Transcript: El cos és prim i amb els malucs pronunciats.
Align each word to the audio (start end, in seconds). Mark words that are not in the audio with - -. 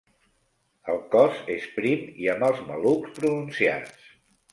El 0.93 0.95
cos 1.15 1.43
és 1.55 1.67
prim 1.75 2.07
i 2.23 2.29
amb 2.33 2.47
els 2.47 2.63
malucs 2.71 3.13
pronunciats. 3.19 4.09